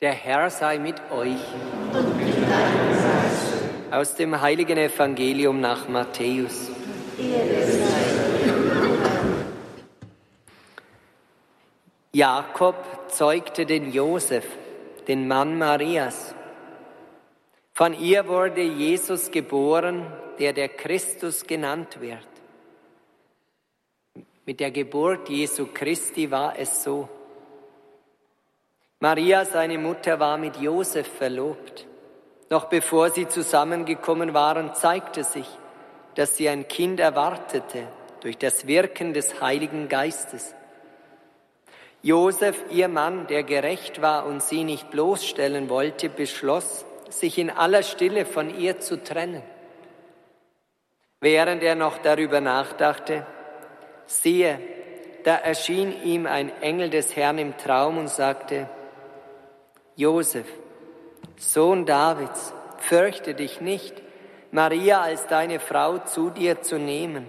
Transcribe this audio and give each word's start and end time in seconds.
Der 0.00 0.12
Herr 0.12 0.48
sei 0.48 0.78
mit 0.78 0.94
euch. 1.10 1.40
Aus 3.90 4.14
dem 4.14 4.40
heiligen 4.40 4.78
Evangelium 4.78 5.60
nach 5.60 5.88
Matthäus. 5.88 6.70
Jakob 12.12 12.76
zeugte 13.08 13.66
den 13.66 13.92
Josef, 13.92 14.44
den 15.08 15.26
Mann 15.26 15.58
Marias. 15.58 16.32
Von 17.74 17.92
ihr 17.92 18.28
wurde 18.28 18.62
Jesus 18.62 19.32
geboren, 19.32 20.06
der 20.38 20.52
der 20.52 20.68
Christus 20.68 21.44
genannt 21.44 22.00
wird. 22.00 22.28
Mit 24.46 24.60
der 24.60 24.70
Geburt 24.70 25.28
Jesu 25.28 25.66
Christi 25.74 26.30
war 26.30 26.56
es 26.56 26.84
so. 26.84 27.08
Maria, 29.00 29.44
seine 29.44 29.78
Mutter, 29.78 30.18
war 30.18 30.38
mit 30.38 30.56
Josef 30.56 31.06
verlobt. 31.06 31.86
Noch 32.50 32.64
bevor 32.64 33.10
sie 33.10 33.28
zusammengekommen 33.28 34.34
waren, 34.34 34.74
zeigte 34.74 35.22
sich, 35.22 35.46
dass 36.16 36.36
sie 36.36 36.48
ein 36.48 36.66
Kind 36.66 36.98
erwartete 36.98 37.86
durch 38.22 38.38
das 38.38 38.66
Wirken 38.66 39.12
des 39.12 39.40
Heiligen 39.40 39.88
Geistes. 39.88 40.52
Josef, 42.02 42.64
ihr 42.70 42.88
Mann, 42.88 43.28
der 43.28 43.44
gerecht 43.44 44.02
war 44.02 44.26
und 44.26 44.42
sie 44.42 44.64
nicht 44.64 44.90
bloßstellen 44.90 45.68
wollte, 45.68 46.08
beschloss, 46.08 46.84
sich 47.08 47.38
in 47.38 47.50
aller 47.50 47.84
Stille 47.84 48.26
von 48.26 48.58
ihr 48.58 48.80
zu 48.80 49.02
trennen. 49.02 49.42
Während 51.20 51.62
er 51.62 51.76
noch 51.76 51.98
darüber 51.98 52.40
nachdachte, 52.40 53.24
siehe, 54.06 54.58
da 55.22 55.36
erschien 55.36 56.02
ihm 56.04 56.26
ein 56.26 56.50
Engel 56.62 56.90
des 56.90 57.14
Herrn 57.14 57.38
im 57.38 57.56
Traum 57.56 57.98
und 57.98 58.08
sagte, 58.08 58.68
Josef, 59.98 60.46
Sohn 61.38 61.84
Davids, 61.84 62.54
fürchte 62.78 63.34
dich 63.34 63.60
nicht, 63.60 64.00
Maria 64.52 65.00
als 65.00 65.26
deine 65.26 65.58
Frau 65.58 65.98
zu 65.98 66.30
dir 66.30 66.62
zu 66.62 66.78
nehmen, 66.78 67.26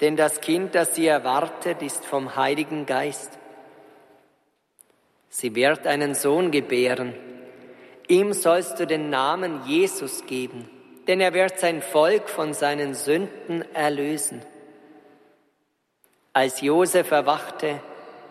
denn 0.00 0.14
das 0.14 0.40
Kind, 0.40 0.76
das 0.76 0.94
sie 0.94 1.08
erwartet, 1.08 1.82
ist 1.82 2.06
vom 2.06 2.36
Heiligen 2.36 2.86
Geist. 2.86 3.32
Sie 5.28 5.56
wird 5.56 5.88
einen 5.88 6.14
Sohn 6.14 6.52
gebären. 6.52 7.14
Ihm 8.06 8.32
sollst 8.32 8.78
du 8.78 8.86
den 8.86 9.10
Namen 9.10 9.66
Jesus 9.66 10.24
geben, 10.26 10.70
denn 11.08 11.20
er 11.20 11.34
wird 11.34 11.58
sein 11.58 11.82
Volk 11.82 12.28
von 12.28 12.54
seinen 12.54 12.94
Sünden 12.94 13.64
erlösen. 13.74 14.40
Als 16.32 16.60
Josef 16.60 17.10
erwachte, 17.10 17.80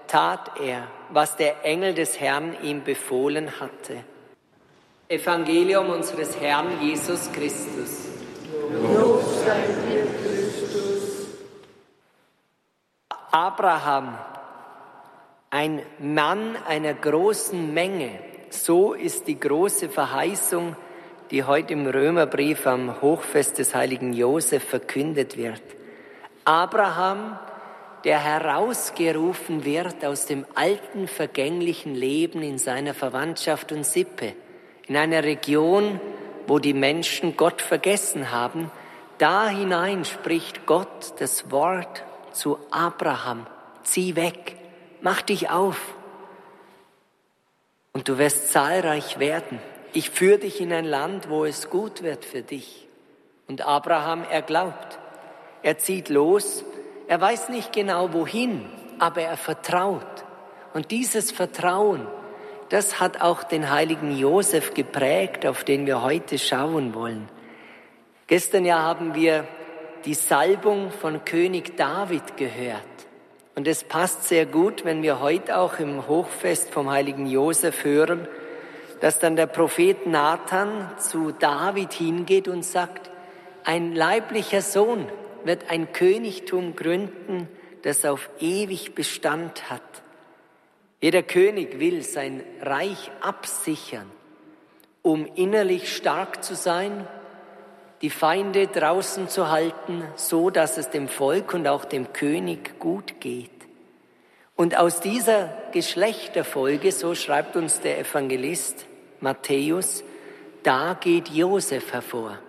tat 0.07 0.59
er, 0.59 0.87
was 1.09 1.35
der 1.35 1.63
Engel 1.63 1.93
des 1.93 2.19
Herrn 2.19 2.55
ihm 2.63 2.83
befohlen 2.83 3.59
hatte. 3.59 4.03
Evangelium 5.07 5.89
unseres 5.89 6.39
Herrn 6.39 6.81
Jesus 6.81 7.31
Christus. 7.31 8.05
Abraham, 13.31 14.17
ein 15.49 15.81
Mann 15.99 16.57
einer 16.67 16.93
großen 16.93 17.73
Menge, 17.73 18.11
so 18.49 18.93
ist 18.93 19.27
die 19.27 19.39
große 19.39 19.89
Verheißung, 19.89 20.75
die 21.31 21.43
heute 21.43 21.73
im 21.73 21.85
Römerbrief 21.85 22.65
am 22.65 23.01
Hochfest 23.01 23.57
des 23.59 23.75
heiligen 23.75 24.13
Josef 24.13 24.63
verkündet 24.63 25.37
wird. 25.37 25.61
Abraham, 26.45 27.37
der 28.05 28.23
herausgerufen 28.23 29.65
wird 29.65 30.05
aus 30.05 30.27
dem 30.27 30.45
alten 30.53 31.07
vergänglichen 31.07 31.95
Leben 31.95 32.43
in 32.43 32.59
seiner 32.59 32.93
Verwandtschaft 32.93 33.71
und 33.71 33.83
Sippe, 33.83 34.33
in 34.87 34.95
einer 34.95 35.23
Region, 35.23 35.99
wo 36.45 36.59
die 36.59 36.75
Menschen 36.75 37.35
Gott 37.35 37.63
vergessen 37.63 38.31
haben, 38.31 38.69
da 39.17 39.47
hinein 39.49 40.05
spricht 40.05 40.67
Gott 40.67 41.15
das 41.19 41.49
Wort 41.49 42.03
zu 42.31 42.59
Abraham, 42.69 43.47
zieh 43.83 44.15
weg, 44.15 44.55
mach 45.01 45.23
dich 45.23 45.49
auf 45.49 45.95
und 47.91 48.07
du 48.07 48.19
wirst 48.19 48.51
zahlreich 48.51 49.17
werden. 49.17 49.59
Ich 49.93 50.11
führe 50.11 50.37
dich 50.37 50.61
in 50.61 50.71
ein 50.71 50.85
Land, 50.85 51.29
wo 51.29 51.45
es 51.45 51.69
gut 51.69 52.03
wird 52.03 52.23
für 52.25 52.41
dich. 52.41 52.87
Und 53.47 53.65
Abraham, 53.65 54.25
er 54.29 54.41
glaubt. 54.41 54.99
Er 55.63 55.77
zieht 55.77 56.09
los 56.09 56.65
er 57.07 57.21
weiß 57.21 57.49
nicht 57.49 57.73
genau 57.73 58.13
wohin, 58.13 58.65
aber 58.99 59.21
er 59.21 59.37
vertraut. 59.37 60.25
Und 60.73 60.91
dieses 60.91 61.31
Vertrauen, 61.31 62.07
das 62.69 62.99
hat 62.99 63.21
auch 63.21 63.43
den 63.43 63.69
heiligen 63.69 64.15
Josef 64.15 64.73
geprägt, 64.73 65.45
auf 65.45 65.63
den 65.63 65.85
wir 65.85 66.01
heute 66.01 66.37
schauen 66.37 66.93
wollen. 66.93 67.29
Gestern 68.27 68.65
ja 68.65 68.81
haben 68.81 69.13
wir 69.13 69.47
die 70.05 70.15
Salbung 70.15 70.91
von 70.91 71.23
König 71.25 71.77
David 71.77 72.37
gehört. 72.37 72.81
Und 73.55 73.67
es 73.67 73.83
passt 73.83 74.27
sehr 74.27 74.45
gut, 74.45 74.83
wenn 74.83 75.01
wir 75.01 75.19
heute 75.19 75.57
auch 75.57 75.79
im 75.79 76.07
Hochfest 76.07 76.71
vom 76.71 76.89
heiligen 76.89 77.27
Josef 77.27 77.83
hören, 77.83 78.27
dass 78.99 79.19
dann 79.19 79.35
der 79.35 79.47
Prophet 79.47 80.07
Nathan 80.07 80.91
zu 80.97 81.31
David 81.31 81.93
hingeht 81.93 82.47
und 82.47 82.65
sagt, 82.65 83.09
ein 83.63 83.93
leiblicher 83.93 84.61
Sohn 84.61 85.07
wird 85.45 85.69
ein 85.69 85.93
Königtum 85.93 86.75
gründen, 86.75 87.47
das 87.83 88.03
auf 88.03 88.29
ewig 88.39 88.95
Bestand 88.95 89.69
hat. 89.69 89.81
Jeder 91.01 91.23
König 91.23 91.79
will 91.79 92.01
sein 92.01 92.43
Reich 92.61 93.11
absichern, 93.21 94.09
um 95.01 95.25
innerlich 95.35 95.95
stark 95.95 96.43
zu 96.43 96.55
sein, 96.55 97.07
die 98.01 98.09
Feinde 98.09 98.67
draußen 98.67 99.29
zu 99.29 99.49
halten, 99.49 100.03
so 100.15 100.49
dass 100.49 100.77
es 100.77 100.89
dem 100.89 101.07
Volk 101.07 101.53
und 101.53 101.67
auch 101.67 101.85
dem 101.85 102.11
König 102.11 102.79
gut 102.79 103.21
geht. 103.21 103.51
Und 104.55 104.77
aus 104.77 104.99
dieser 104.99 105.49
Geschlechterfolge, 105.71 106.91
so 106.91 107.13
schreibt 107.13 107.55
uns 107.55 107.81
der 107.81 107.99
Evangelist 107.99 108.85
Matthäus, 109.19 110.03
da 110.63 110.93
geht 110.99 111.29
Josef 111.29 111.93
hervor. 111.93 112.39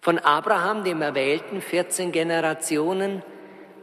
Von 0.00 0.18
Abraham, 0.18 0.84
dem 0.84 1.02
Erwählten, 1.02 1.60
14 1.60 2.12
Generationen, 2.12 3.22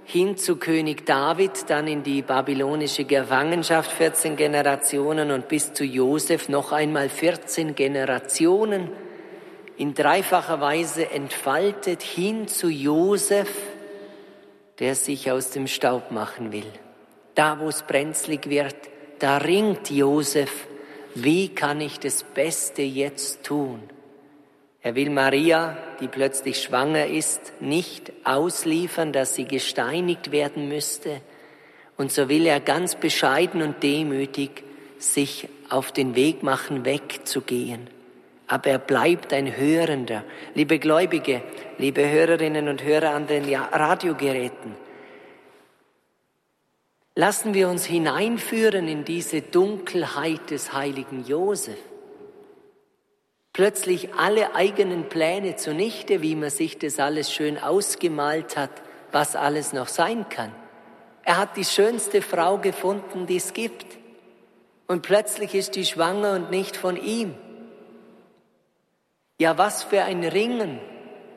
hin 0.06 0.38
zu 0.38 0.58
König 0.58 1.06
David, 1.06 1.70
dann 1.70 1.88
in 1.88 2.04
die 2.04 2.22
babylonische 2.22 3.06
Gefangenschaft 3.06 3.92
14 3.92 4.36
Generationen 4.36 5.32
und 5.32 5.48
bis 5.48 5.74
zu 5.74 5.84
Josef 5.84 6.48
noch 6.48 6.72
einmal 6.72 7.10
14 7.10 7.76
Generationen 7.76 8.90
in 9.78 9.94
dreifacher 9.94 10.62
Weise 10.62 11.10
entfaltet 11.10 12.02
hin 12.02 12.48
zu 12.48 12.70
Josef, 12.70 13.50
der 14.80 14.96
sich 14.96 15.32
aus 15.32 15.50
dem 15.50 15.68
Staub 15.68 16.12
machen 16.12 16.52
will. 16.54 16.72
Da, 17.34 17.60
wo 17.60 17.68
es 17.68 17.82
brenzlig 17.84 18.50
wird, 18.50 18.76
da 19.20 19.38
ringt 19.38 19.90
Josef, 19.90 20.68
wie 21.16 21.50
kann 21.50 21.82
ich 21.82 22.00
das 22.00 22.24
Beste 22.24 22.84
jetzt 22.84 23.44
tun? 23.44 23.82
Er 24.86 24.94
will 24.94 25.10
Maria, 25.10 25.76
die 26.00 26.08
plötzlich 26.08 26.62
schwanger 26.62 27.08
ist, 27.08 27.54
nicht 27.60 28.14
ausliefern, 28.24 29.14
dass 29.14 29.34
sie 29.34 29.46
gesteinigt 29.46 30.32
werden 30.32 30.70
müsste. 30.70 31.22
Und 31.98 32.12
so 32.12 32.30
will 32.30 32.46
er 32.46 32.60
ganz 32.60 32.94
bescheiden 32.94 33.64
und 33.64 33.82
demütig 33.82 34.64
sich 35.00 35.50
auf 35.70 35.92
den 35.92 36.14
Weg 36.16 36.44
machen, 36.44 36.86
wegzugehen. 36.86 37.90
Aber 38.46 38.70
er 38.70 38.78
bleibt 38.78 39.34
ein 39.34 39.58
Hörender. 39.58 40.24
Liebe 40.54 40.78
Gläubige, 40.78 41.42
liebe 41.80 42.08
Hörerinnen 42.08 42.68
und 42.68 42.84
Hörer 42.84 43.16
an 43.16 43.26
den 43.26 43.52
Radiogeräten, 43.56 44.76
lassen 47.16 47.56
wir 47.56 47.70
uns 47.70 47.86
hineinführen 47.88 48.88
in 48.88 49.04
diese 49.04 49.42
Dunkelheit 49.42 50.52
des 50.52 50.74
heiligen 50.74 51.26
Josef 51.26 51.80
plötzlich 53.56 54.14
alle 54.16 54.54
eigenen 54.54 55.08
Pläne 55.08 55.56
zunichte, 55.56 56.22
wie 56.22 56.36
man 56.36 56.50
sich 56.50 56.78
das 56.78 57.00
alles 57.00 57.32
schön 57.32 57.58
ausgemalt 57.58 58.58
hat, 58.58 58.84
was 59.14 59.38
alles 59.38 59.72
noch 59.72 59.88
sein 59.88 60.28
kann. 60.28 60.52
Er 61.24 61.38
hat 61.38 61.56
die 61.56 61.64
schönste 61.64 62.22
Frau 62.22 62.58
gefunden, 62.58 63.28
die 63.28 63.38
es 63.38 63.54
gibt. 63.54 63.86
Und 64.88 65.04
plötzlich 65.04 65.56
ist 65.56 65.76
die 65.76 65.86
schwanger 65.86 66.34
und 66.34 66.52
nicht 66.52 66.76
von 66.76 66.98
ihm. 66.98 67.34
Ja, 69.40 69.58
was 69.58 69.84
für 69.84 70.04
ein 70.04 70.26
Ringen 70.26 70.82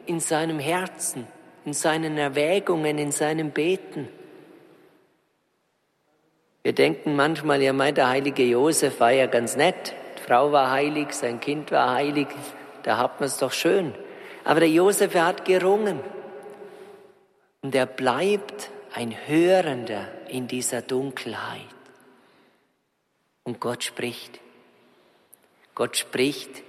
in 0.07 0.19
seinem 0.19 0.59
Herzen, 0.59 1.25
in 1.65 1.73
seinen 1.73 2.19
Erwägungen, 2.19 2.99
in 2.99 3.13
seinem 3.13 3.53
Beten. 3.53 4.09
Wir 6.65 6.73
denken 6.73 7.15
manchmal, 7.15 7.63
ja, 7.63 7.73
mein, 7.73 7.95
der 7.95 8.09
heilige 8.09 8.43
Josef 8.43 8.99
war 8.99 9.13
ja 9.13 9.27
ganz 9.27 9.55
nett. 9.55 9.95
Frau 10.29 10.53
war 10.53 10.71
heilig, 10.71 11.15
sein 11.15 11.41
Kind 11.41 11.71
war 11.71 11.95
heilig, 11.95 12.29
da 12.83 12.99
hat 12.99 13.19
man 13.19 13.29
es 13.29 13.39
doch 13.39 13.53
schön. 13.53 13.95
Aber 14.45 14.61
der 14.61 14.69
Josef, 14.69 15.15
er 15.15 15.25
hat 15.25 15.47
gerungen. 15.47 16.01
Und 17.63 17.75
er 17.75 17.87
bleibt 17.87 18.69
ein 18.93 19.17
Hörender 19.27 20.07
in 20.29 20.47
dieser 20.47 20.83
Dunkelheit. 20.83 21.63
Und 23.43 23.59
Gott 23.59 23.85
spricht, 23.85 24.39
Gott 25.75 25.97
spricht 25.97 26.63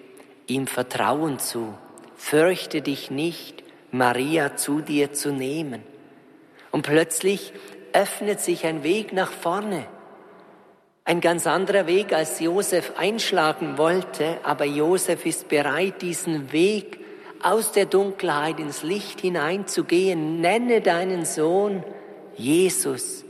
ihm 0.48 0.66
Vertrauen 0.66 1.38
zu. 1.40 1.78
Fürchte 2.16 2.82
dich 2.82 3.12
nicht, 3.12 3.66
Maria 3.92 4.56
zu 4.56 4.80
dir 4.80 5.12
zu 5.12 5.34
nehmen. 5.34 5.84
Und 6.72 6.84
plötzlich 6.84 7.52
öffnet 7.92 8.40
sich 8.40 8.66
ein 8.66 8.84
Weg 8.84 9.12
nach 9.12 9.34
vorne. 9.34 9.86
Ein 11.10 11.22
ganz 11.22 11.48
anderer 11.48 11.88
Weg, 11.88 12.14
als 12.14 12.40
Josef 12.40 12.94
einschlagen 12.96 13.80
wollte, 13.80 14.38
aber 14.44 14.66
Josef 14.66 15.26
ist 15.26 15.50
bereit, 15.50 16.04
diesen 16.04 16.52
Weg 16.52 17.00
aus 17.42 17.72
der 17.72 17.88
Dunkelheit 17.88 18.60
ins 18.60 18.84
Licht 18.84 19.22
hineinzugehen. 19.22 20.40
Nenne 20.40 20.82
deinen 20.82 21.26
Sohn 21.26 21.84
Jesus. 22.38 23.26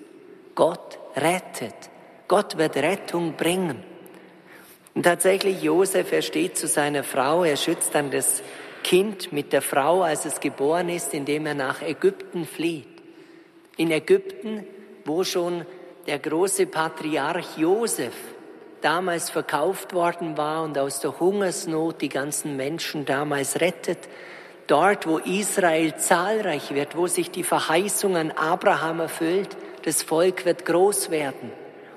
Gott 0.55 0.99
rettet. 1.15 1.73
Gott 2.27 2.57
wird 2.57 2.75
Rettung 2.75 3.37
bringen. 3.37 3.81
Und 4.93 5.03
tatsächlich, 5.03 5.63
Josef, 5.63 6.11
er 6.11 6.21
steht 6.21 6.57
zu 6.57 6.67
seiner 6.67 7.05
Frau, 7.05 7.45
er 7.45 7.55
schützt 7.55 7.95
dann 7.95 8.11
das 8.11 8.43
Kind 8.83 9.31
mit 9.31 9.53
der 9.53 9.61
Frau, 9.61 10.01
als 10.01 10.25
es 10.25 10.41
geboren 10.41 10.89
ist, 10.89 11.13
indem 11.13 11.45
er 11.45 11.55
nach 11.55 11.81
Ägypten 11.81 12.45
flieht. 12.45 12.89
In 13.77 13.89
Ägypten, 13.89 14.65
wo 15.05 15.23
schon 15.23 15.65
der 16.09 16.17
große 16.17 16.65
Patriarch 16.65 17.55
Josef 17.55 18.15
damals 18.81 19.29
verkauft 19.29 19.93
worden 19.93 20.39
war 20.39 20.63
und 20.63 20.75
aus 20.75 21.01
der 21.01 21.19
Hungersnot 21.19 22.01
die 22.01 22.09
ganzen 22.09 22.57
Menschen 22.57 23.05
damals 23.05 23.61
rettet, 23.61 23.99
dort, 24.65 25.05
wo 25.05 25.19
Israel 25.19 25.97
zahlreich 25.97 26.73
wird, 26.73 26.97
wo 26.97 27.05
sich 27.05 27.29
die 27.29 27.43
Verheißung 27.43 28.17
an 28.17 28.31
Abraham 28.31 29.01
erfüllt, 29.01 29.55
das 29.85 30.01
Volk 30.01 30.45
wird 30.45 30.65
groß 30.65 31.11
werden. 31.11 31.51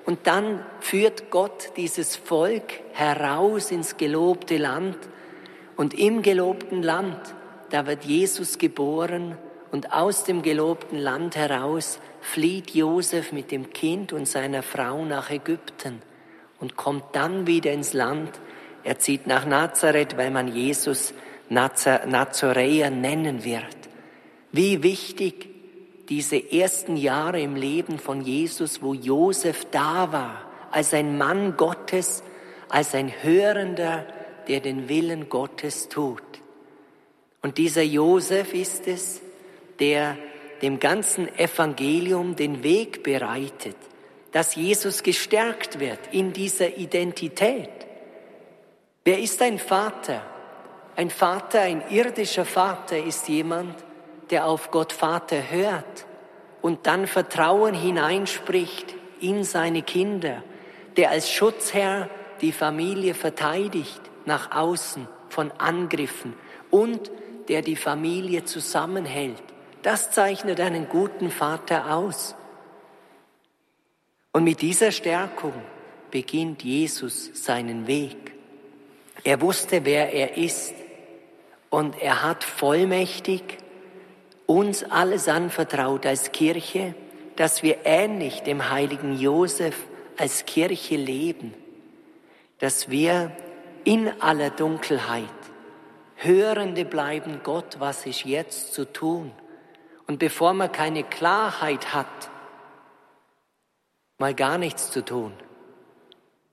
Und 0.05 0.27
dann 0.27 0.63
führt 0.81 1.31
Gott 1.31 1.71
dieses 1.79 2.15
Volk 2.15 2.71
heraus 2.93 3.71
ins 3.71 3.97
gelobte 3.97 4.59
Land. 4.59 4.99
Und 5.79 5.99
im 5.99 6.21
gelobten 6.21 6.83
Land, 6.83 7.19
da 7.71 7.87
wird 7.87 8.05
Jesus 8.05 8.59
geboren 8.59 9.39
und 9.73 9.93
aus 9.93 10.25
dem 10.25 10.43
gelobten 10.43 10.99
Land 10.99 11.35
heraus 11.35 11.99
flieht 12.21 12.73
Josef 12.73 13.33
mit 13.33 13.51
dem 13.51 13.73
Kind 13.73 14.13
und 14.13 14.29
seiner 14.29 14.63
Frau 14.63 15.05
nach 15.05 15.31
Ägypten 15.31 16.03
und 16.61 16.77
kommt 16.77 17.05
dann 17.13 17.47
wieder 17.47 17.73
ins 17.73 17.95
Land. 17.95 18.39
Er 18.85 18.99
zieht 18.99 19.27
nach 19.27 19.47
Nazareth, 19.47 20.17
weil 20.17 20.31
man 20.31 20.55
Jesus 20.55 21.15
Nazaräer 21.49 22.91
nennen 22.91 23.45
wird. 23.45 23.77
Wie 24.53 24.83
wichtig 24.83 25.49
diese 26.11 26.53
ersten 26.53 26.97
Jahre 26.97 27.41
im 27.41 27.57
Leben 27.57 27.99
von 27.99 28.21
Jesus, 28.21 28.83
wo 28.83 28.93
Josef 28.93 29.67
da 29.71 30.13
war, 30.13 30.43
als 30.71 30.93
ein 30.93 31.17
Mann 31.17 31.57
Gottes, 31.57 32.23
als 32.69 32.95
ein 32.95 33.11
Hörender, 33.23 34.05
der 34.49 34.61
den 34.61 34.91
Willen 34.91 35.31
Gottes 35.31 35.89
tut. 35.89 36.23
Und 37.41 37.57
dieser 37.57 37.83
Josef 37.83 38.53
ist 38.53 38.87
es, 38.87 39.22
der 39.83 40.17
dem 40.63 40.79
ganzen 40.79 41.27
Evangelium 41.37 42.37
den 42.37 42.63
Weg 42.63 43.03
bereitet, 43.03 43.75
dass 44.31 44.55
Jesus 44.55 45.03
gestärkt 45.03 45.81
wird 45.81 45.99
in 46.13 46.33
dieser 46.33 46.77
Identität. 46.77 47.69
Wer 49.05 49.19
ist 49.19 49.43
ein 49.43 49.59
Vater? 49.59 50.23
Ein 50.95 51.11
Vater, 51.11 51.63
ein 51.63 51.83
irdischer 51.91 52.45
Vater 52.45 52.97
ist 52.97 53.29
jemand, 53.29 53.75
der 54.31 54.47
auf 54.47 54.71
Gott 54.71 54.93
Vater 54.93 55.51
hört 55.51 56.07
und 56.61 56.87
dann 56.87 57.09
Vertrauen 57.09 57.75
hineinspricht 57.75 58.95
in 59.21 59.43
seine 59.43 59.83
Kinder, 59.83 60.45
der 60.97 61.11
als 61.11 61.29
Schutzherr 61.29 62.09
die 62.41 62.53
Familie 62.53 63.15
verteidigt 63.15 64.01
nach 64.27 64.53
außen 64.53 65.09
von 65.29 65.51
Angriffen 65.59 66.35
und 66.71 67.11
der 67.49 67.63
die 67.63 67.75
Familie 67.75 68.45
zusammenhält. 68.45 69.43
Das 69.83 70.11
zeichnet 70.11 70.61
einen 70.61 70.89
guten 70.89 71.31
Vater 71.31 71.95
aus. 71.95 72.35
Und 74.33 74.45
mit 74.45 74.63
dieser 74.63 74.93
Stärkung 74.93 75.53
beginnt 76.11 76.63
Jesus 76.63 77.31
seinen 77.35 77.87
Weg. 77.87 78.33
Er 79.25 79.41
wusste, 79.41 79.85
wer 79.85 80.13
er 80.13 80.37
ist 80.37 80.75
und 81.71 82.01
er 82.01 82.23
hat 82.23 82.45
vollmächtig 82.45 83.43
uns 84.47 84.85
alles 84.85 85.29
anvertraut 85.29 86.07
als 86.07 86.33
Kirche, 86.33 86.95
dass 87.37 87.63
wir 87.63 87.79
ähnlich 87.85 88.43
dem 88.43 88.71
heiligen 88.71 89.19
Josef 89.19 89.77
als 90.17 90.45
Kirche 90.45 90.97
leben, 90.97 91.55
dass 92.59 92.91
wir 92.91 93.33
in 93.85 94.09
aller 94.21 94.51
Dunkelheit 94.51 95.29
Hörende 96.17 96.85
bleiben, 96.85 97.41
Gott, 97.43 97.81
was 97.81 98.07
ist 98.07 98.25
jetzt 98.25 98.75
zu 98.75 98.85
tun? 98.85 99.33
Und 100.13 100.19
bevor 100.19 100.53
man 100.53 100.71
keine 100.71 101.05
Klarheit 101.05 101.95
hat, 101.95 102.31
mal 104.19 104.35
gar 104.35 104.59
nichts 104.59 104.91
zu 104.91 105.03
tun. 105.03 105.33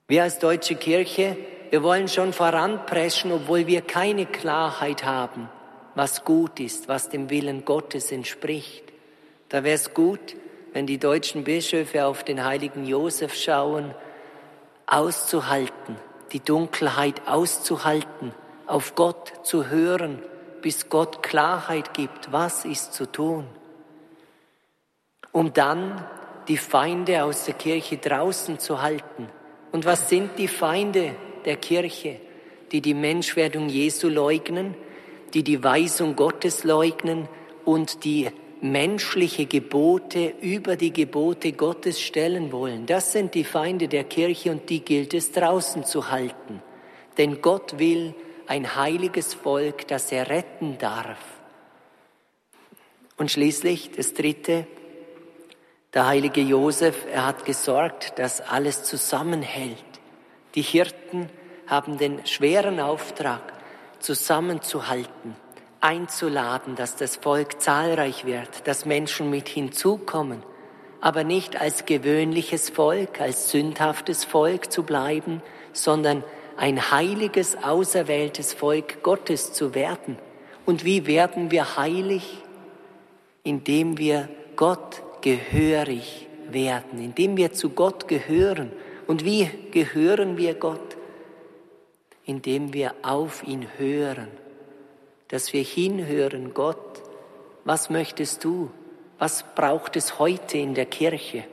Wir 0.08 0.24
als 0.24 0.40
deutsche 0.40 0.76
Kirche, 0.76 1.36
wir 1.70 1.84
wollen 1.84 2.08
schon 2.08 2.32
voranpreschen, 2.32 3.34
obwohl 3.34 3.68
wir 3.68 3.82
keine 3.82 4.26
Klarheit 4.26 5.04
haben 5.04 5.50
was 6.00 6.24
gut 6.24 6.62
ist, 6.62 6.88
was 6.88 7.10
dem 7.10 7.30
Willen 7.30 7.66
Gottes 7.66 8.14
entspricht. 8.14 8.86
Da 9.50 9.66
wäre 9.66 9.76
es 9.76 9.94
gut, 9.94 10.38
wenn 10.72 10.88
die 10.88 10.98
deutschen 10.98 11.44
Bischöfe 11.44 12.06
auf 12.06 12.24
den 12.24 12.46
heiligen 12.46 12.86
Josef 12.86 13.36
schauen, 13.36 13.94
auszuhalten, 14.86 15.98
die 16.32 16.40
Dunkelheit 16.40 17.28
auszuhalten, 17.28 18.34
auf 18.66 18.96
Gott 18.96 19.46
zu 19.46 19.68
hören, 19.68 20.24
bis 20.62 20.90
Gott 20.90 21.24
Klarheit 21.24 21.94
gibt, 21.94 22.32
was 22.32 22.66
ist 22.66 22.94
zu 22.94 23.12
tun. 23.12 23.46
Um 25.32 25.54
dann 25.54 26.06
die 26.48 26.58
Feinde 26.58 27.24
aus 27.24 27.46
der 27.46 27.54
Kirche 27.54 27.98
draußen 27.98 28.60
zu 28.60 28.82
halten. 28.82 29.30
Und 29.72 29.86
was 29.86 30.10
sind 30.10 30.38
die 30.38 30.48
Feinde 30.48 31.16
der 31.46 31.58
Kirche, 31.58 32.20
die 32.72 32.82
die 32.82 32.94
Menschwerdung 32.94 33.70
Jesu 33.70 34.10
leugnen, 34.10 34.76
die 35.34 35.44
die 35.44 35.64
Weisung 35.64 36.16
Gottes 36.16 36.64
leugnen 36.64 37.28
und 37.66 38.04
die 38.04 38.30
menschliche 38.62 39.46
Gebote 39.46 40.34
über 40.42 40.76
die 40.76 40.92
Gebote 40.92 41.54
Gottes 41.54 42.02
stellen 42.02 42.52
wollen. 42.52 42.86
Das 42.86 43.12
sind 43.14 43.36
die 43.36 43.44
Feinde 43.44 43.88
der 43.88 44.04
Kirche 44.04 44.52
und 44.52 44.70
die 44.70 44.82
gilt 44.82 45.14
es 45.14 45.32
draußen 45.32 45.86
zu 45.86 46.12
halten. 46.12 46.62
Denn 47.18 47.42
Gott 47.42 47.80
will 47.80 48.16
ein 48.50 48.76
heiliges 48.76 49.36
Volk, 49.36 49.88
das 49.88 50.12
er 50.12 50.28
retten 50.28 50.80
darf. 50.80 51.20
Und 53.16 53.30
schließlich 53.30 53.92
das 53.92 54.16
Dritte, 54.16 54.66
der 55.94 56.08
heilige 56.08 56.42
Josef, 56.42 57.06
er 57.14 57.28
hat 57.28 57.46
gesorgt, 57.46 58.18
dass 58.18 58.42
alles 58.42 58.84
zusammenhält. 58.84 59.78
Die 60.56 60.64
Hirten 60.64 61.30
haben 61.68 62.00
den 62.00 62.26
schweren 62.26 62.80
Auftrag, 62.80 63.54
zusammenzuhalten, 64.00 65.36
einzuladen, 65.80 66.76
dass 66.76 66.96
das 66.96 67.18
Volk 67.18 67.62
zahlreich 67.62 68.26
wird, 68.26 68.68
dass 68.68 68.84
Menschen 68.84 69.30
mit 69.30 69.48
hinzukommen, 69.48 70.42
aber 71.02 71.24
nicht 71.24 71.62
als 71.62 71.86
gewöhnliches 71.86 72.72
Volk, 72.72 73.22
als 73.22 73.52
sündhaftes 73.52 74.26
Volk 74.26 74.72
zu 74.72 74.82
bleiben, 74.82 75.44
sondern 75.72 76.24
ein 76.60 76.92
heiliges, 76.92 77.58
auserwähltes 77.64 78.54
Volk 78.54 79.02
Gottes 79.02 79.54
zu 79.54 79.74
werden. 79.74 80.18
Und 80.66 80.86
wie 80.86 81.08
werden 81.08 81.52
wir 81.52 81.78
heilig? 81.78 82.44
Indem 83.44 83.98
wir 83.98 84.30
Gott 84.56 85.02
gehörig 85.22 86.28
werden, 86.50 87.02
indem 87.02 87.38
wir 87.38 87.54
zu 87.54 87.70
Gott 87.70 88.08
gehören. 88.08 88.72
Und 89.08 89.26
wie 89.26 89.50
gehören 89.72 90.38
wir 90.38 90.54
Gott? 90.54 91.00
indem 92.30 92.74
wir 92.74 92.94
auf 93.02 93.42
ihn 93.42 93.66
hören, 93.80 94.28
dass 95.30 95.52
wir 95.52 95.64
hinhören, 95.64 96.54
Gott, 96.54 97.02
was 97.66 97.90
möchtest 97.90 98.44
du? 98.44 98.70
Was 99.18 99.44
braucht 99.56 99.96
es 99.96 100.20
heute 100.20 100.60
in 100.60 100.76
der 100.76 100.86
Kirche? 100.86 101.44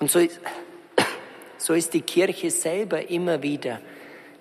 Und 0.00 0.10
so 0.10 0.18
ist, 0.18 0.40
so 1.56 1.72
ist 1.72 1.94
die 1.94 2.00
Kirche 2.00 2.50
selber 2.50 3.08
immer 3.08 3.44
wieder 3.44 3.80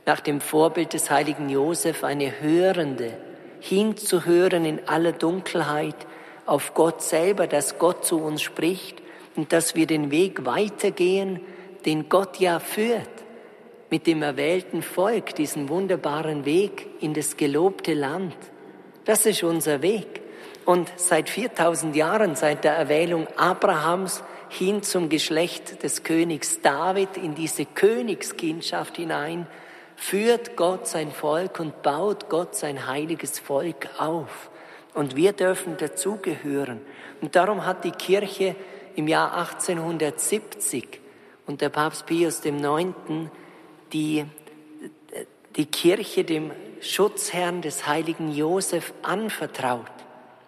nach 0.07 0.21
dem 0.21 0.39
Vorbild 0.39 0.93
des 0.93 1.11
heiligen 1.11 1.49
Josef 1.49 2.03
eine 2.03 2.39
Hörende, 2.41 3.11
hinzuhören 3.59 4.63
in 4.63 4.87
aller 4.87 5.11
Dunkelheit 5.11 6.07
auf 6.45 6.73
Gott 6.73 7.01
selber, 7.01 7.45
dass 7.45 7.77
Gott 7.77 8.05
zu 8.05 8.17
uns 8.21 8.41
spricht 8.41 9.01
und 9.35 9.51
dass 9.51 9.75
wir 9.75 9.85
den 9.85 10.09
Weg 10.09 10.45
weitergehen, 10.45 11.41
den 11.85 12.07
Gott 12.07 12.39
ja 12.39 12.59
führt 12.59 13.09
mit 13.89 14.07
dem 14.07 14.21
erwählten 14.21 14.81
Volk 14.81 15.35
diesen 15.35 15.67
wunderbaren 15.69 16.45
Weg 16.45 16.87
in 17.01 17.13
das 17.13 17.35
gelobte 17.35 17.93
Land. 17.93 18.35
Das 19.03 19.25
ist 19.25 19.43
unser 19.43 19.81
Weg. 19.81 20.21
Und 20.65 20.91
seit 20.97 21.29
4000 21.29 21.95
Jahren, 21.95 22.35
seit 22.35 22.63
der 22.63 22.73
Erwählung 22.73 23.27
Abrahams 23.37 24.23
hin 24.49 24.83
zum 24.83 25.09
Geschlecht 25.09 25.83
des 25.83 26.03
Königs 26.03 26.61
David, 26.61 27.17
in 27.17 27.35
diese 27.35 27.65
Königskindschaft 27.65 28.97
hinein, 28.97 29.47
führt 29.97 30.55
Gott 30.55 30.87
sein 30.87 31.11
Volk 31.11 31.59
und 31.59 31.81
baut 31.81 32.29
Gott 32.29 32.55
sein 32.55 32.87
heiliges 32.87 33.39
Volk 33.39 33.89
auf. 33.97 34.49
Und 34.93 35.15
wir 35.15 35.33
dürfen 35.33 35.75
dazugehören. 35.75 36.79
Und 37.19 37.35
darum 37.35 37.65
hat 37.65 37.83
die 37.83 37.91
Kirche 37.91 38.55
im 38.95 39.07
Jahr 39.07 39.35
1870 39.35 41.01
unter 41.45 41.69
Papst 41.69 42.05
Pius 42.05 42.45
IX. 42.45 42.93
die, 43.91 44.25
die 45.55 45.65
Kirche 45.65 46.23
dem 46.23 46.51
Schutzherrn 46.79 47.61
des 47.61 47.87
heiligen 47.87 48.31
Josef 48.31 48.93
anvertraut. 49.01 49.85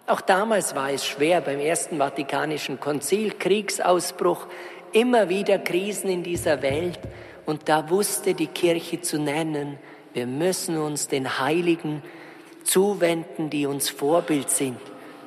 Auch 0.06 0.20
damals 0.20 0.74
war 0.74 0.90
es 0.90 1.04
schwer 1.06 1.40
beim 1.40 1.58
Ersten 1.58 1.98
Vatikanischen 1.98 2.80
Konzil, 2.80 3.32
Kriegsausbruch, 3.32 4.46
immer 4.92 5.28
wieder 5.28 5.58
Krisen 5.58 6.10
in 6.10 6.22
dieser 6.22 6.62
Welt. 6.62 6.98
Und 7.50 7.68
da 7.68 7.90
wusste 7.90 8.34
die 8.34 8.46
Kirche 8.46 9.00
zu 9.00 9.18
nennen, 9.18 9.76
wir 10.14 10.28
müssen 10.28 10.78
uns 10.78 11.08
den 11.08 11.40
Heiligen 11.40 12.00
zuwenden, 12.62 13.50
die 13.50 13.66
uns 13.66 13.90
Vorbild 13.90 14.50
sind. 14.50 14.78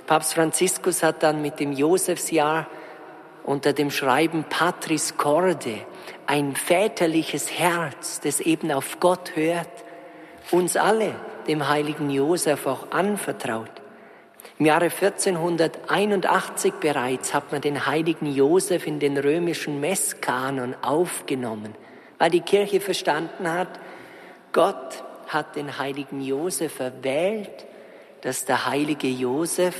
Papst 0.08 0.34
Franziskus 0.34 1.03
hat 1.03 1.22
dann 1.22 1.42
mit 1.42 1.60
dem 1.60 1.74
Josefsjahr 1.74 2.68
unter 3.44 3.74
dem 3.74 3.92
Schreiben 3.92 4.46
Patris 4.50 5.18
Corde 5.18 5.82
ein 6.25 6.56
väterliches 6.56 7.51
Herz, 7.51 8.22
das 8.22 8.39
eben 8.39 8.72
auf 8.72 9.01
Gott 9.01 9.36
hört, 9.36 9.68
uns 10.50 10.77
alle, 10.77 11.15
dem 11.50 11.68
heiligen 11.68 12.10
Josef, 12.10 12.65
auch 12.68 12.89
anvertraut. 12.92 13.70
Im 14.60 14.68
Jahre 14.68 14.86
1481 14.86 16.75
bereits 16.75 17.34
hat 17.34 17.51
man 17.51 17.60
den 17.60 17.86
heiligen 17.86 18.34
Josef 18.34 18.88
in 18.88 19.01
den 19.01 19.18
römischen 19.18 19.82
Messkanon 19.82 20.74
aufgenommen, 20.82 21.75
weil 22.17 22.32
die 22.32 22.41
Kirche 22.41 22.79
verstanden 22.79 23.51
hat, 23.51 23.79
Gott 24.51 25.03
hat 25.27 25.55
den 25.55 25.77
heiligen 25.77 26.22
Josef 26.22 26.79
erwählt, 26.79 27.65
dass 28.22 28.46
der 28.46 28.65
heilige 28.67 29.08
Josef 29.08 29.75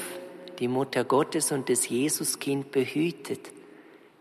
die 0.60 0.68
Mutter 0.68 1.04
Gottes 1.04 1.52
und 1.52 1.70
das 1.70 1.88
Jesuskind 1.90 2.72
behütet, 2.72 3.52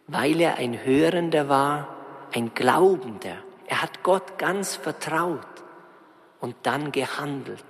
weil 0.06 0.40
er 0.40 0.56
ein 0.56 0.84
Hörender 0.84 1.48
war, 1.48 1.96
ein 2.32 2.52
Glaubender. 2.54 3.36
Er 3.66 3.82
hat 3.82 4.02
Gott 4.02 4.38
ganz 4.38 4.76
vertraut 4.76 5.40
und 6.40 6.54
dann 6.62 6.92
gehandelt. 6.92 7.64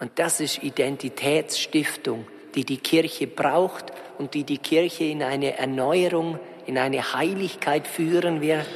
Und 0.00 0.12
das 0.16 0.40
ist 0.40 0.62
Identitätsstiftung, 0.62 2.26
die 2.54 2.64
die 2.64 2.78
Kirche 2.78 3.26
braucht 3.26 3.86
und 4.18 4.34
die 4.34 4.44
die 4.44 4.58
Kirche 4.58 5.04
in 5.04 5.22
eine 5.22 5.58
Erneuerung, 5.58 6.38
in 6.66 6.78
eine 6.78 7.14
Heiligkeit 7.14 7.86
führen 7.86 8.40
wird, 8.40 8.66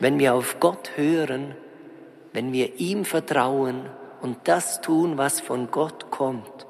wenn 0.00 0.18
wir 0.18 0.34
auf 0.34 0.60
Gott 0.60 0.92
hören, 0.96 1.54
wenn 2.32 2.52
wir 2.52 2.78
ihm 2.78 3.04
vertrauen 3.04 3.88
und 4.20 4.38
das 4.44 4.80
tun, 4.80 5.18
was 5.18 5.40
von 5.40 5.70
Gott 5.70 6.10
kommt, 6.10 6.66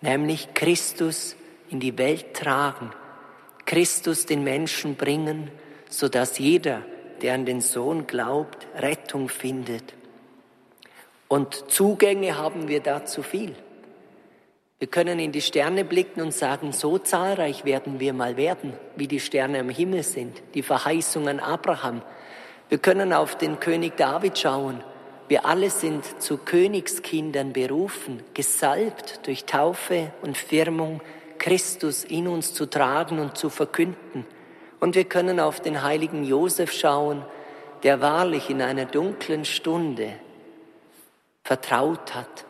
nämlich 0.00 0.54
Christus 0.54 1.36
in 1.68 1.80
die 1.80 1.96
Welt 1.98 2.34
tragen, 2.34 2.90
Christus 3.66 4.26
den 4.26 4.42
Menschen 4.42 4.96
bringen, 4.96 5.50
so 5.88 6.08
dass 6.08 6.38
jeder, 6.38 6.82
der 7.22 7.34
an 7.34 7.44
den 7.44 7.60
Sohn 7.60 8.06
glaubt, 8.06 8.66
Rettung 8.76 9.28
findet. 9.28 9.94
Und 11.28 11.70
Zugänge 11.70 12.36
haben 12.36 12.66
wir 12.66 12.80
da 12.80 13.04
zu 13.04 13.22
viel. 13.22 13.54
Wir 14.80 14.88
können 14.88 15.18
in 15.18 15.30
die 15.30 15.42
Sterne 15.42 15.84
blicken 15.84 16.22
und 16.22 16.32
sagen, 16.32 16.72
so 16.72 16.98
zahlreich 16.98 17.64
werden 17.66 18.00
wir 18.00 18.14
mal 18.14 18.38
werden, 18.38 18.72
wie 18.96 19.06
die 19.06 19.20
Sterne 19.20 19.60
am 19.60 19.68
Himmel 19.68 20.02
sind, 20.02 20.42
die 20.54 20.62
Verheißungen 20.62 21.38
Abraham. 21.38 22.00
Wir 22.70 22.78
können 22.78 23.12
auf 23.12 23.36
den 23.36 23.58
König 23.58 23.96
David 23.96 24.38
schauen. 24.38 24.84
Wir 25.26 25.44
alle 25.44 25.70
sind 25.70 26.22
zu 26.22 26.38
Königskindern 26.38 27.52
berufen, 27.52 28.22
gesalbt 28.32 29.26
durch 29.26 29.44
Taufe 29.44 30.12
und 30.22 30.38
Firmung, 30.38 31.00
Christus 31.38 32.04
in 32.04 32.28
uns 32.28 32.54
zu 32.54 32.66
tragen 32.66 33.18
und 33.18 33.36
zu 33.36 33.50
verkünden. 33.50 34.24
Und 34.78 34.94
wir 34.94 35.02
können 35.02 35.40
auf 35.40 35.58
den 35.58 35.82
heiligen 35.82 36.22
Josef 36.22 36.70
schauen, 36.72 37.24
der 37.82 38.00
wahrlich 38.00 38.50
in 38.50 38.62
einer 38.62 38.84
dunklen 38.84 39.44
Stunde 39.44 40.12
vertraut 41.42 42.14
hat, 42.14 42.44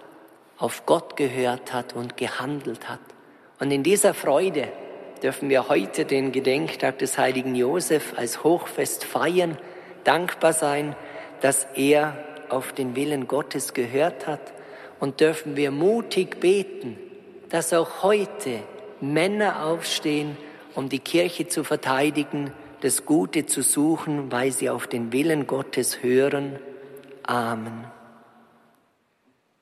auf 0.59 0.85
Gott 0.85 1.17
gehört 1.17 1.73
hat 1.73 1.95
und 1.95 2.19
gehandelt 2.19 2.91
hat. 2.91 3.01
Und 3.59 3.71
in 3.71 3.83
dieser 3.83 4.13
Freude 4.13 4.69
dürfen 5.23 5.49
wir 5.49 5.71
heute 5.71 6.05
den 6.05 6.31
Gedenktag 6.31 6.99
des 6.99 7.17
heiligen 7.17 7.55
Josef 7.55 8.13
als 8.19 8.45
Hochfest 8.45 9.05
feiern, 9.05 9.57
dankbar 10.11 10.53
sein, 10.53 10.97
dass 11.41 11.69
er 11.77 12.17
auf 12.49 12.73
den 12.73 12.97
Willen 12.97 13.29
Gottes 13.29 13.75
gehört 13.75 14.27
hat 14.27 14.41
und 14.99 15.21
dürfen 15.21 15.55
wir 15.55 15.71
mutig 15.71 16.41
beten, 16.41 16.99
dass 17.49 17.73
auch 17.73 18.03
heute 18.03 18.59
Männer 19.01 19.65
aufstehen, 19.65 20.37
um 20.75 20.89
die 20.89 20.99
Kirche 20.99 21.47
zu 21.47 21.63
verteidigen, 21.63 22.53
das 22.81 23.07
Gute 23.07 23.47
zu 23.47 23.63
suchen, 23.63 24.33
weil 24.33 24.51
sie 24.51 24.69
auf 24.69 24.89
den 24.89 25.13
Willen 25.13 25.47
Gottes 25.47 26.03
hören. 26.03 26.59
Amen. 27.23 28.00